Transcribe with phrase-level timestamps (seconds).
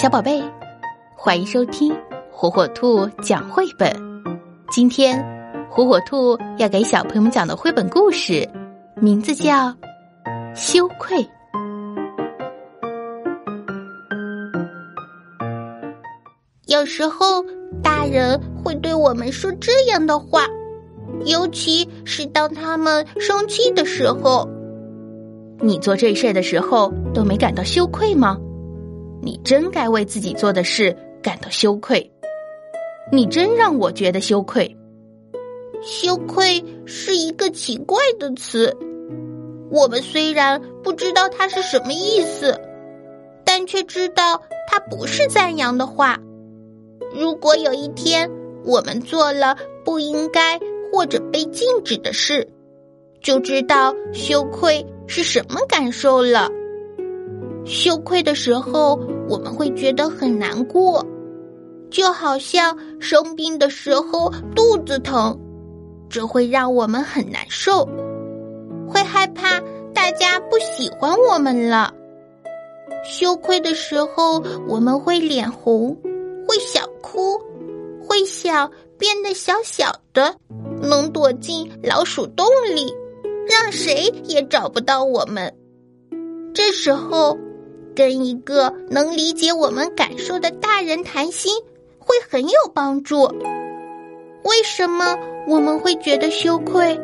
[0.00, 0.40] 小宝贝，
[1.16, 1.92] 欢迎收听
[2.30, 3.92] 火火兔讲绘本。
[4.70, 5.20] 今天，
[5.68, 8.48] 火火兔要给小朋友们讲的绘本故事，
[8.94, 9.52] 名字叫
[10.54, 11.16] 《羞愧》。
[16.66, 17.44] 有时候，
[17.82, 20.46] 大人会对我们说这样的话，
[21.24, 24.48] 尤其是当他们生气的时候。
[25.60, 28.38] 你做这事的时候都没感到羞愧吗？
[29.28, 32.10] 你真该为自己做的事感到羞愧，
[33.12, 34.74] 你真让我觉得羞愧。
[35.82, 38.74] 羞愧是一个奇怪的词，
[39.70, 42.58] 我们虽然不知道它是什么意思，
[43.44, 46.18] 但却知道它不是赞扬的话。
[47.14, 48.30] 如果有一天
[48.64, 49.54] 我们做了
[49.84, 50.58] 不应该
[50.90, 52.48] 或者被禁止的事，
[53.20, 56.48] 就知道羞愧是什么感受了。
[57.66, 61.04] 羞愧的时候，我们会觉得很难过，
[61.90, 65.38] 就好像生病的时候肚子疼，
[66.08, 67.86] 这会让我们很难受，
[68.88, 69.60] 会害怕
[69.92, 71.92] 大家不喜欢我们了。
[73.04, 75.94] 羞愧的时候，我们会脸红，
[76.46, 77.38] 会想哭，
[78.02, 80.34] 会想变得小小的，
[80.82, 82.92] 能躲进老鼠洞里，
[83.48, 85.54] 让谁也找不到我们。
[86.54, 87.38] 这时候。
[87.98, 91.52] 跟一个能理解我们感受的大人谈心，
[91.98, 93.24] 会很有帮助。
[94.44, 95.18] 为什么
[95.48, 96.96] 我们会觉得羞愧？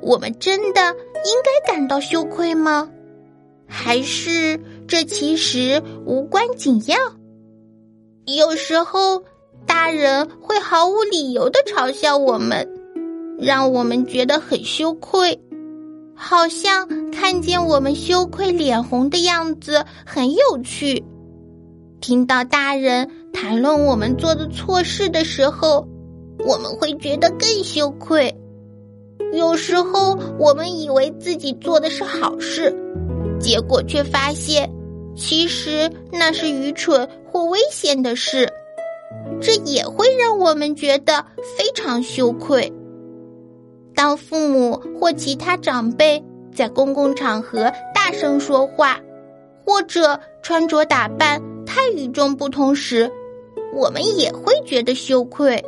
[0.00, 2.88] 我们真的应该感到羞愧吗？
[3.66, 6.96] 还是这其实无关紧要？
[8.24, 9.24] 有时候，
[9.66, 12.72] 大人会毫无理由的嘲笑我们，
[13.40, 15.40] 让我们觉得很羞愧。
[16.24, 21.04] 好像看见我们羞愧脸红的样子很有趣，
[22.00, 25.84] 听到大人谈论我们做的错事的时候，
[26.38, 28.32] 我们会觉得更羞愧。
[29.32, 32.72] 有时候我们以为自己做的是好事，
[33.40, 34.70] 结果却发现
[35.16, 38.48] 其实那是愚蠢或危险的事，
[39.40, 41.26] 这也会让我们觉得
[41.58, 42.72] 非常羞愧。
[43.94, 46.22] 当父母或其他长辈
[46.54, 49.00] 在公共场合大声说话，
[49.64, 53.10] 或者穿着打扮太与众不同时，
[53.74, 55.64] 我们也会觉得羞愧。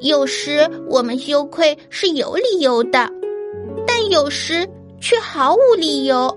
[0.00, 3.10] 有时我们羞愧是有理由的，
[3.86, 4.68] 但有时
[5.00, 6.36] 却毫无理由，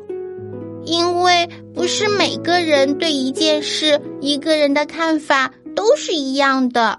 [0.86, 6.98] 因为不是每个人对一件事、一个人的看法都是一样的。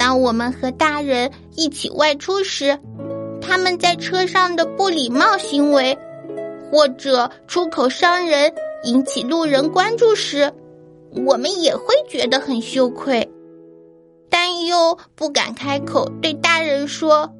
[0.00, 2.78] 当我们和大人一起外出时，
[3.38, 5.98] 他们在车上的不礼貌行为，
[6.70, 8.50] 或者出口伤人，
[8.84, 10.50] 引起路人关注时，
[11.26, 13.30] 我们也会觉得很羞愧，
[14.30, 17.30] 但又不敢开口对大人说：“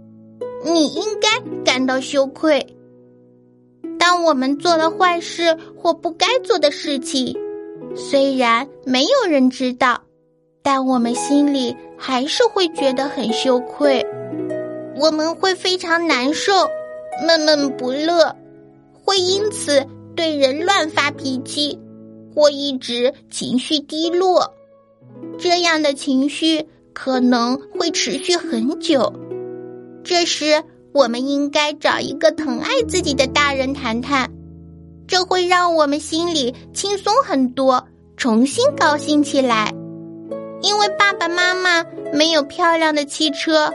[0.63, 2.77] 你应该感到羞愧。”
[3.99, 7.35] 当我们做了坏事或不该做的事情，
[7.97, 10.03] 虽然没有人知道，
[10.63, 14.05] 但我们心里还是会觉得很羞愧。
[14.97, 16.53] 我们会非常难受，
[17.27, 18.35] 闷闷不乐，
[19.05, 21.79] 会因此对人乱发脾气，
[22.35, 24.55] 或一直情绪低落。
[25.39, 29.13] 这样的情绪可能会持续很久。
[30.03, 30.63] 这时，
[30.93, 34.31] 我们应该找一个疼爱自己的大人谈谈，
[35.07, 37.87] 这会让我们心里轻松很多，
[38.17, 39.75] 重新高兴起来。
[40.63, 43.73] 因为爸爸妈妈没有漂亮的汽车。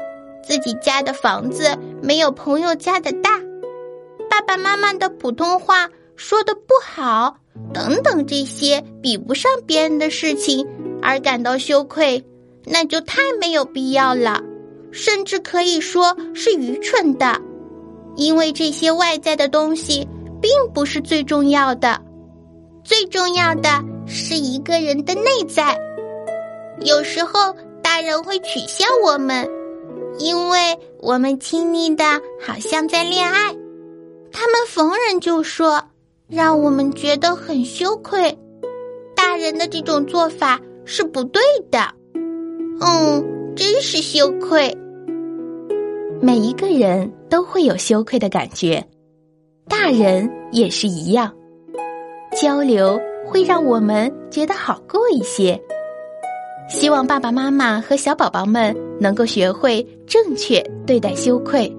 [0.48, 3.42] 自己家的房子没有朋友家的大，
[4.30, 7.38] 爸爸妈妈的普通话说的不好，
[7.74, 10.68] 等等这些比不上别人的事情
[11.02, 12.24] 而感到羞愧，
[12.64, 14.44] 那就太没有必要了，
[14.92, 17.42] 甚至可以说是愚蠢的，
[18.16, 20.08] 因为这些外在的东西
[20.40, 22.00] 并不是最重要的，
[22.84, 25.85] 最重要的是一个人的内在。
[26.82, 29.50] 有时候大人会取笑我们。
[30.18, 32.06] 因为我们亲昵的
[32.40, 33.54] 好像在恋爱，
[34.32, 35.84] 他们逢人就说，
[36.30, 38.34] 让我们觉得很羞愧。
[39.14, 41.80] 大人的这种做法是不对的。
[42.80, 44.74] 嗯，真是羞愧。
[46.22, 48.82] 每一个人都会有羞愧的感觉，
[49.68, 51.30] 大人也是一样。
[52.42, 52.98] 交流
[53.28, 55.62] 会让我们觉得好过一些。
[56.68, 61.72] 希望爸爸妈妈和小宝宝们能够学会正确对待羞愧。